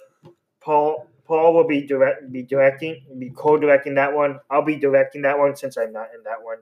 [0.60, 4.38] Paul Paul will be direct be directing, be co-directing that one.
[4.50, 6.58] I'll be directing that one since I'm not in that one.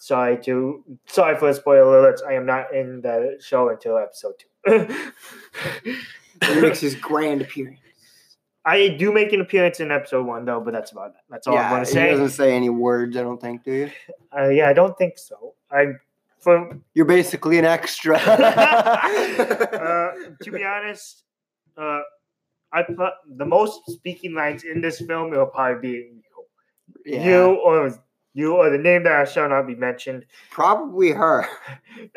[0.00, 2.26] Sorry to sorry for the spoiler alerts.
[2.26, 4.32] I am not in the show until episode
[4.66, 4.86] He
[6.40, 6.60] two.
[6.62, 7.80] makes his grand appearance.
[8.64, 11.16] I do make an appearance in episode one though, but that's about it.
[11.28, 12.04] That's all yeah, going to say.
[12.04, 13.90] he doesn't say any words, I don't think, do you?
[14.34, 15.52] Uh, yeah, I don't think so.
[15.70, 15.88] I
[16.38, 18.16] for You're basically an extra.
[18.18, 21.24] uh, to be honest,
[21.76, 22.00] uh,
[22.72, 25.98] I put the most speaking lines in this film will probably be
[27.04, 27.92] you, yeah, you or
[28.34, 30.26] you or the name that I shall not be mentioned.
[30.50, 31.46] probably her.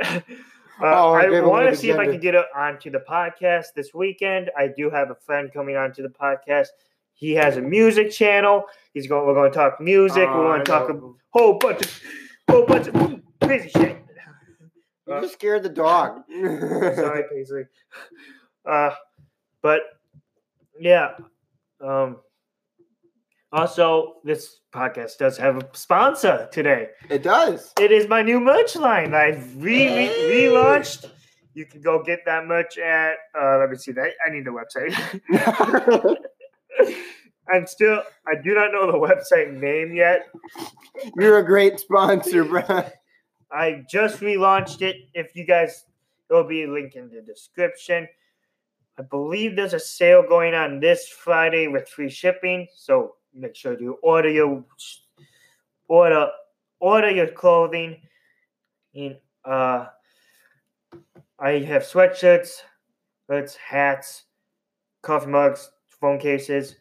[0.82, 2.90] Uh, Oh, I I gave away want to see if I can get it onto
[2.90, 4.50] the podcast this weekend.
[4.58, 6.70] I do have a friend coming onto the podcast.
[7.14, 8.64] He has a music channel.
[8.92, 9.28] He's going.
[9.28, 10.28] We're going to talk music.
[10.28, 11.00] Oh, we're going to talk a
[11.30, 12.02] whole bunch of
[12.50, 13.98] whole bunch of crazy shit.
[15.08, 16.22] You Uh, just scared the dog.
[16.32, 17.66] Sorry, Paisley.
[18.66, 18.90] Uh,
[19.62, 19.82] but
[20.80, 21.12] yeah.
[21.82, 22.18] Um.
[23.54, 26.88] Also, this podcast does have a sponsor today.
[27.08, 27.72] It does.
[27.80, 29.14] It is my new merch line.
[29.14, 31.06] I've re- re- relaunched.
[31.54, 33.14] You can go get that merch at.
[33.40, 34.10] Uh, let me see that.
[34.26, 36.18] I need the website.
[37.54, 38.02] I'm still.
[38.26, 40.30] I do not know the website name yet.
[41.16, 42.64] You're a great sponsor, bro.
[43.52, 44.96] I just relaunched it.
[45.14, 45.86] If you guys,
[46.28, 48.08] there'll be a link in the description.
[48.98, 52.68] I believe there's a sale going on this Friday with free shipping.
[52.76, 54.64] So make sure you order your
[55.88, 56.30] order
[56.80, 57.98] order your clothing.
[58.94, 59.88] In uh,
[61.40, 62.62] I have sweatshirts,
[63.56, 64.24] hats,
[65.02, 66.76] coffee mugs, phone cases.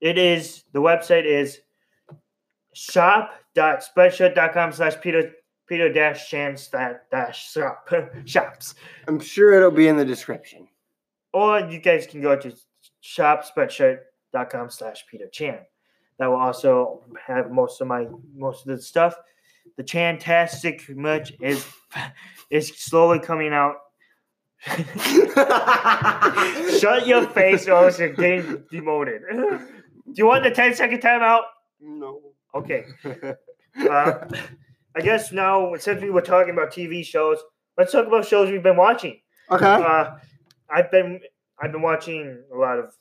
[0.00, 1.60] It is the website is
[2.74, 5.32] shop.spreadshirt.com slash Peter
[5.68, 7.88] Peter dash chance that dash shop
[8.24, 8.74] shops.
[9.08, 10.68] I'm sure it'll be in the description.
[11.32, 12.52] Or you guys can go to
[14.32, 15.58] shopspreadshirt.com slash Peter Chan.
[16.18, 19.14] That will also have most of my most of the stuff.
[19.76, 21.66] The Chantastic merch is
[22.50, 23.76] is slowly coming out.
[26.78, 29.22] Shut your face or else you're getting demoted.
[29.32, 29.58] Do
[30.14, 31.42] you want the 10 second timeout?
[31.80, 32.20] no.
[32.54, 32.84] Okay.
[33.90, 34.28] Uh,
[34.94, 37.38] I guess now, since we were talking about TV shows,
[37.78, 39.18] let's talk about shows we've been watching.
[39.50, 39.64] Okay.
[39.64, 40.18] Uh,
[40.68, 41.20] I've been
[41.58, 42.92] I've been watching a lot of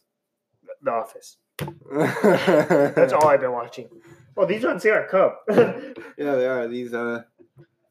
[0.83, 1.37] The Office.
[1.91, 3.89] That's all I've been watching.
[4.35, 5.33] Well, these ones here are Cub.
[6.17, 6.67] yeah, they are.
[6.67, 7.23] These uh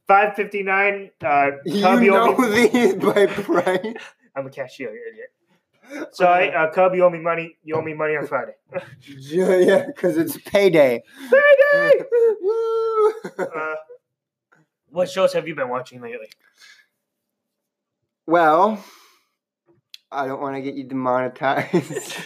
[0.08, 1.10] Five fifty nine.
[1.24, 3.94] Uh, you Cub, you owe know me- these by price.
[4.34, 6.12] I'm a cashier, you idiot.
[6.12, 7.56] Sorry, uh, Cub, you owe me money.
[7.62, 8.54] You owe me money on Friday.
[9.06, 11.02] Yeah, because it's payday.
[11.28, 12.04] Friday.
[12.40, 13.12] Woo!
[13.38, 13.74] uh,
[14.90, 16.28] what shows have you been watching lately?
[18.26, 18.82] well,
[20.12, 22.16] I don't want to get you demonetized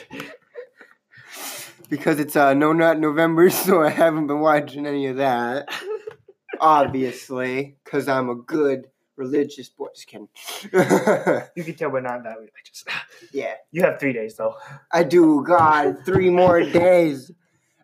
[1.97, 5.69] because it's uh no not November, so I haven't been watching any of that.
[6.61, 9.89] Obviously, because I'm a good religious boy.
[9.95, 10.29] Just kidding.
[11.57, 12.85] You can tell we're not that religious.
[13.33, 14.55] yeah, You have three days though.
[14.93, 15.45] I do.
[15.47, 17.31] God, three more days.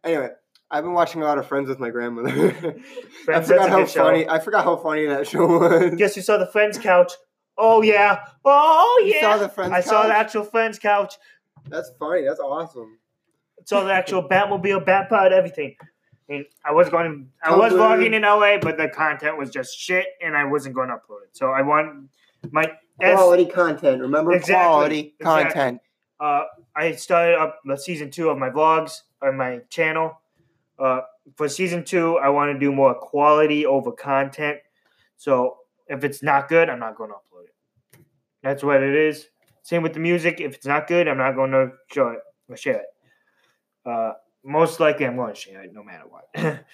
[0.03, 0.31] Anyway,
[0.71, 2.31] I've been watching a lot of Friends with my grandmother.
[2.31, 2.53] I
[3.25, 4.05] Friends, that's forgot how good show.
[4.05, 4.29] funny.
[4.29, 5.95] I forgot how funny that show was.
[5.97, 7.13] Guess you saw the Friends couch.
[7.59, 8.21] Oh yeah.
[8.45, 9.15] Oh yeah.
[9.15, 11.15] You saw the Friends I saw the actual Friends couch.
[11.69, 12.23] That's funny.
[12.25, 12.99] That's awesome.
[13.65, 15.77] Saw the actual Batmobile, Batpod, everything.
[16.29, 17.29] And I was going.
[17.43, 20.89] I was vlogging in LA, but the content was just shit, and I wasn't going
[20.89, 21.31] to upload it.
[21.37, 22.09] So I want
[22.53, 22.71] my.
[23.01, 24.01] Quality content.
[24.03, 25.45] Remember Exactly, quality exactly.
[25.53, 25.81] content.
[26.21, 26.43] uh,
[26.77, 30.21] I started up the season two of my vlogs on my channel.
[30.79, 31.01] Uh,
[31.37, 34.59] for season two, I want to do more quality over content.
[35.17, 35.57] So
[35.89, 38.01] if it's not good, I'm not going to upload it.
[38.43, 39.29] That's what it is.
[39.63, 40.41] Same with the music.
[40.41, 42.87] If it's not good, I'm not going to show it or share it.
[43.85, 44.13] Uh,
[44.45, 46.65] most likely, I'm going to share it no matter what.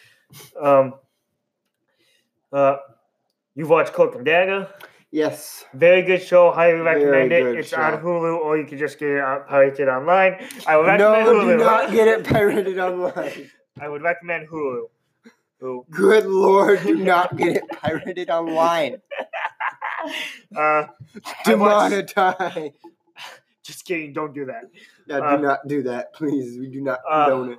[0.62, 0.94] um,
[2.52, 2.76] uh,
[3.54, 4.68] you've watched Cloak and Dagger.
[5.10, 5.64] Yes.
[5.72, 6.50] Very good show.
[6.50, 7.46] Highly recommend it.
[7.58, 7.80] It's show.
[7.80, 10.44] on Hulu, or you can just get it out, pirated online.
[10.66, 11.58] I would recommend No, Hulu.
[11.58, 13.50] do not get it pirated online.
[13.80, 14.84] I would recommend Hulu.
[15.62, 15.90] Hulu.
[15.90, 19.00] Good lord, do not get it pirated online.
[20.54, 20.86] Uh,
[21.44, 22.72] Demonetize.
[23.66, 24.12] Just kidding.
[24.12, 24.64] Don't do that.
[25.08, 26.58] Yeah, do Uh, not do that, please.
[26.58, 27.58] We do not uh, condone it.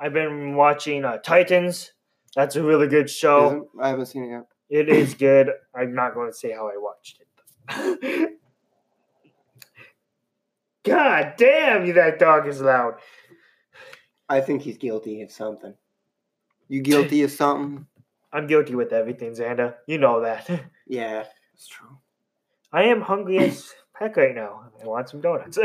[0.00, 1.92] I've been watching uh, Titans.
[2.34, 3.46] That's a really good show.
[3.46, 4.46] Isn't- I haven't seen it yet.
[4.68, 5.50] It is good.
[5.74, 7.28] I'm not going to say how I watched it.
[10.84, 11.92] God damn, you!
[11.92, 12.94] That dog is loud.
[14.28, 15.74] I think he's guilty of something.
[16.68, 17.86] You guilty of something?
[18.32, 19.74] I'm guilty with everything, Xander.
[19.86, 20.48] You know that.
[20.88, 21.98] Yeah, it's true.
[22.72, 24.64] I am hungry as heck right now.
[24.82, 25.58] I want some donuts.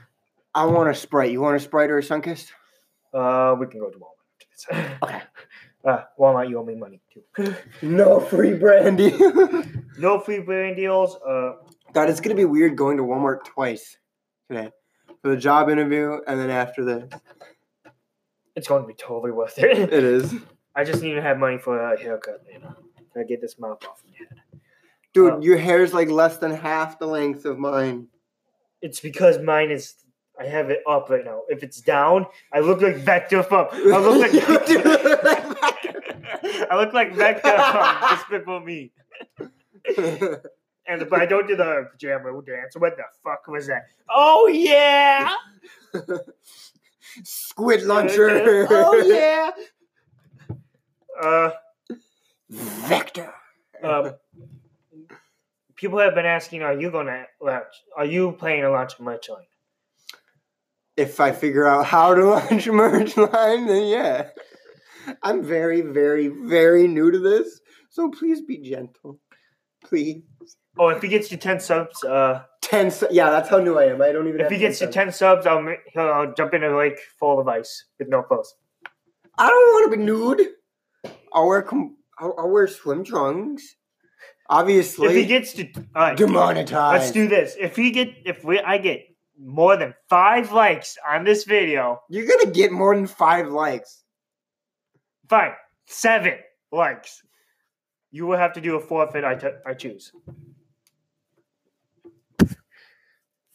[0.54, 1.30] I want a Sprite.
[1.32, 2.50] You want a Sprite or a Sunkist?
[3.14, 4.98] uh, we can go to Walmart after this.
[5.02, 5.22] Okay.
[5.84, 7.54] Uh, Walmart, you owe me money too.
[7.82, 9.16] No free brandy.
[9.98, 11.16] no free brand deals.
[11.16, 11.52] Uh,
[11.92, 13.96] God, it's gonna be weird going to Walmart twice
[14.50, 14.70] today
[15.22, 17.10] for the job interview and then after this.
[18.56, 19.78] it's going to be totally worth it.
[19.92, 20.34] It is,
[20.74, 22.42] I just need to have money for a haircut.
[22.52, 22.74] You know,
[23.16, 24.28] I get this mop off my head.
[25.18, 25.32] Dude.
[25.34, 25.40] Oh.
[25.40, 28.08] your hair's like less than half the length of mine.
[28.80, 29.94] It's because mine is.
[30.40, 31.42] I have it up right now.
[31.48, 33.66] If it's down, I look like Vector from.
[33.72, 34.30] I look like.
[36.70, 38.92] I look like Vector from Despicable Me.
[40.88, 42.74] And but I don't do the pajama dance.
[42.76, 43.88] What the fuck was that?
[44.08, 45.34] Oh yeah!
[47.22, 48.66] Squid launcher.
[48.70, 49.50] oh yeah!
[51.22, 51.50] Uh,
[52.48, 53.34] Vector.
[53.82, 54.14] um,
[55.78, 57.72] people have been asking, are you gonna launch?
[57.96, 59.46] Are you planning to launch a merch line?
[60.96, 64.28] If I figure out how to launch a merch line, then yeah.
[65.22, 69.18] I'm very, very, very new to this, so please be gentle.
[69.82, 70.22] Please.
[70.78, 72.90] Oh, if he gets to ten subs, uh, Ten.
[72.90, 74.02] Su- yeah, that's how new I am.
[74.02, 74.40] I don't even.
[74.42, 74.94] if he gets to subs.
[74.94, 75.64] ten subs, I'll,
[75.94, 78.54] he'll, I'll jump in a lake full of ice with no clothes.
[79.38, 80.42] I don't want to be nude.
[81.32, 81.62] I'll wear.
[81.62, 83.76] Com- I'll, I'll wear swim trunks.
[84.48, 85.08] Obviously.
[85.08, 87.00] If he gets to, right, demonetized.
[87.02, 87.54] let's do this.
[87.58, 89.04] If he get, if we, I get
[89.38, 94.02] more than five likes on this video, You're gonna get more than five likes.
[95.28, 95.52] fine,
[95.86, 96.38] seven
[96.72, 97.22] likes,
[98.10, 99.24] you will have to do a forfeit.
[99.24, 100.12] I, t- I choose.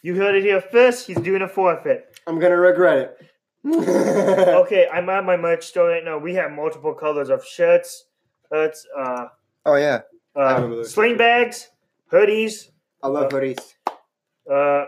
[0.02, 1.08] You heard it here first.
[1.08, 2.20] He's doing a forfeit.
[2.28, 3.30] I'm gonna regret it.
[4.64, 6.18] Okay, I'm on my merch store right now.
[6.18, 8.06] We have multiple colors of shirts,
[8.52, 9.28] shirts, uh,
[9.66, 10.02] oh yeah,
[10.36, 10.92] uh, those.
[10.94, 11.70] sling bags,
[12.12, 12.70] hoodies,
[13.02, 13.60] I love hoodies.
[14.50, 14.86] uh,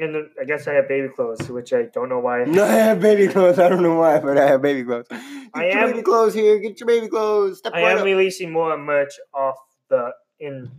[0.00, 2.44] and then I guess I have baby clothes, which I don't know why.
[2.44, 3.58] No, I have baby clothes.
[3.58, 5.06] I don't know why, but I have baby clothes.
[5.08, 5.20] Get
[5.54, 6.58] I your am- baby clothes here.
[6.60, 7.58] Get your baby clothes.
[7.58, 8.04] Step I right am up.
[8.04, 9.56] releasing more merch off
[9.88, 10.70] the in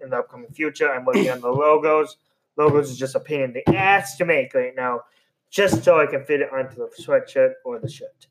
[0.00, 0.90] in the upcoming future.
[0.92, 2.16] I'm working on the logos.
[2.56, 5.00] Logos is just a pain in the ass to make right now,
[5.50, 8.26] just so I can fit it onto the sweatshirt or the shirt.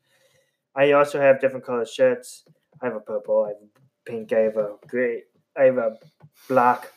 [0.76, 2.46] I also have different colored shirts.
[2.82, 3.44] I have a purple.
[3.46, 4.32] I have a pink.
[4.34, 5.24] I have a gray.
[5.58, 5.98] I have a
[6.48, 6.92] black.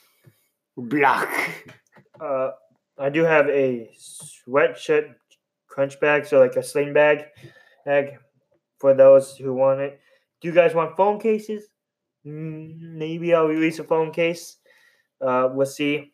[0.76, 1.72] Black.
[2.20, 2.50] Uh,
[2.98, 5.14] I do have a sweatshirt
[5.68, 7.24] crunch bag, so like a sling bag,
[7.84, 8.18] bag
[8.78, 10.00] for those who want it.
[10.40, 11.68] Do you guys want phone cases?
[12.26, 14.58] Mm, Maybe I'll release a phone case.
[15.20, 16.12] Uh, we'll see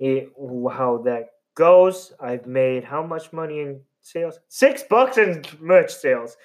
[0.00, 0.24] eh,
[0.72, 2.12] how that goes.
[2.20, 4.38] I've made how much money in sales?
[4.48, 6.36] Six bucks in merch sales.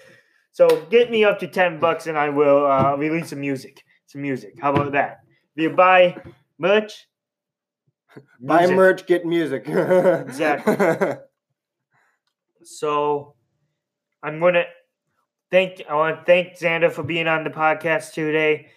[0.52, 3.84] So get me up to ten bucks, and I will uh, release some music.
[4.16, 4.54] Some music.
[4.62, 5.20] How about that?
[5.58, 6.16] If you buy
[6.58, 7.06] merch,
[8.40, 9.68] Buy merch, get music.
[9.68, 11.18] Exactly.
[12.64, 13.36] So
[14.24, 14.64] I'm gonna
[15.52, 18.70] thank I want to thank Xander for being on the podcast today.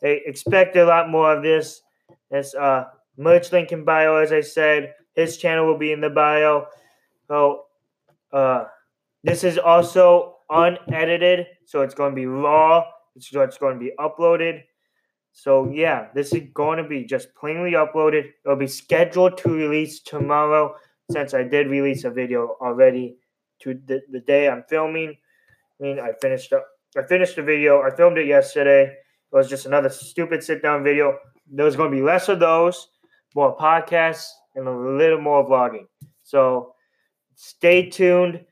[0.00, 1.82] I expect a lot more of this.
[2.30, 2.84] It's uh
[3.16, 4.94] merch link in bio, as I said.
[5.16, 6.66] His channel will be in the bio.
[7.26, 7.64] So
[8.32, 8.66] uh
[9.24, 12.84] this is also unedited, so it's gonna be raw.
[13.16, 14.62] It's it's going to be uploaded.
[15.36, 18.30] So yeah, this is going to be just plainly uploaded.
[18.44, 20.76] It'll be scheduled to release tomorrow
[21.10, 23.16] since I did release a video already
[23.62, 25.10] to the, the day I'm filming.
[25.10, 26.64] I mean, I finished up.
[26.96, 27.82] I finished the video.
[27.82, 28.84] I filmed it yesterday.
[28.84, 28.96] It
[29.36, 31.18] was just another stupid sit down video.
[31.50, 32.88] There's going to be less of those,
[33.34, 35.86] more podcasts, and a little more vlogging.
[36.22, 36.74] So
[37.34, 38.44] stay tuned.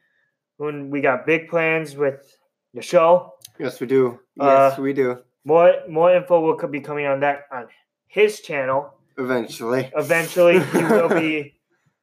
[0.56, 2.36] When we got big plans with
[2.74, 4.18] the show, yes, we do.
[4.38, 5.22] Uh, Yes, we do.
[5.44, 7.66] More more info will be coming on that on
[8.06, 8.94] his channel.
[9.18, 9.90] Eventually.
[9.96, 11.54] Eventually, he will be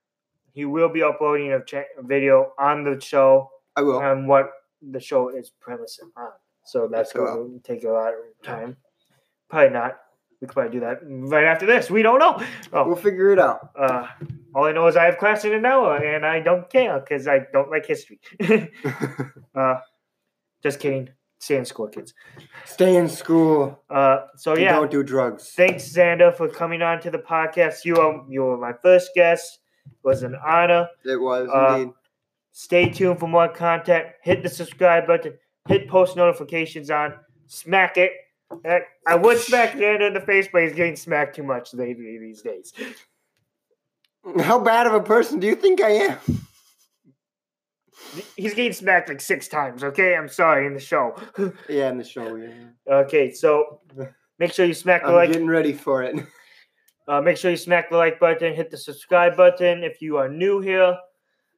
[0.54, 3.98] he will be uploading a, cha- a video on the show I will.
[4.00, 6.30] on what the show is premised on.
[6.66, 8.78] So that's going to take a lot of time.
[9.50, 9.98] Probably not.
[10.40, 11.90] We could probably do that right after this.
[11.90, 12.38] We don't know.
[12.72, 13.72] We'll Oh, figure it out.
[13.78, 14.08] uh,
[14.56, 17.28] all I know is I have class in an hour, and I don't care because
[17.28, 18.20] I don't like history.
[19.56, 19.76] uh,
[20.64, 21.10] just kidding.
[21.40, 22.14] Stay in school, kids.
[22.66, 23.80] Stay in school.
[23.90, 25.54] Uh, so and yeah, Don't do drugs.
[25.56, 27.86] thanks Xander for coming on to the podcast.
[27.86, 29.60] You are you were my first guest.
[29.86, 30.88] It was an honor.
[31.06, 31.94] It was Uh, indeed.
[32.52, 34.08] Stay tuned for more content.
[34.22, 35.34] Hit the subscribe button.
[35.70, 37.14] Hit post notifications on.
[37.48, 38.12] Smack it.
[39.08, 42.42] I would smack Xander in the face, but he's getting smacked too much lately these
[42.42, 42.74] days.
[44.42, 46.18] How bad of a person do you think I am?
[48.36, 49.84] He's getting smacked like six times.
[49.84, 51.16] Okay, I'm sorry in the show.
[51.70, 52.36] Yeah, in the show.
[52.36, 52.94] Yeah.
[52.94, 53.82] okay, so
[54.40, 55.32] make sure you smack the I'm like.
[55.32, 56.16] getting ready for it.
[57.08, 60.30] Uh, make sure you smack the like button, hit the subscribe button if you are
[60.30, 60.96] new here.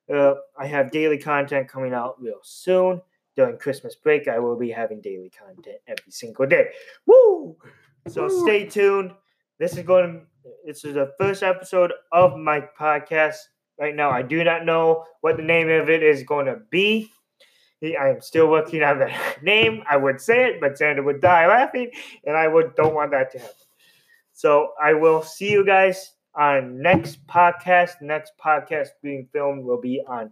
[0.09, 3.01] Uh, I have daily content coming out real soon.
[3.35, 6.67] During Christmas break, I will be having daily content every single day.
[7.05, 7.57] Woo!
[8.07, 8.43] So Woo.
[8.43, 9.11] stay tuned.
[9.59, 10.21] This is going.
[10.45, 13.35] To, This is the first episode of my podcast.
[13.81, 17.11] Right now, I do not know what the name of it is going to be.
[17.83, 19.11] I am still working on the
[19.41, 19.81] name.
[19.89, 21.89] I would say it, but Xander would die laughing,
[22.23, 23.55] and I would don't want that to happen.
[24.33, 28.03] So I will see you guys on next podcast.
[28.03, 30.31] Next podcast being filmed will be on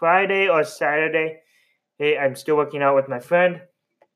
[0.00, 1.38] Friday or Saturday.
[1.98, 3.60] Hey, I'm still working out with my friend.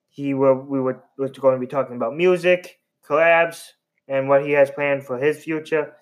[0.08, 0.54] He will.
[0.54, 3.62] We were, we're going to be talking about music, collabs
[4.10, 5.94] and what he has planned for his future.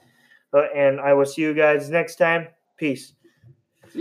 [0.54, 2.48] Uh, and I will see you guys next time.
[2.76, 3.14] Peace.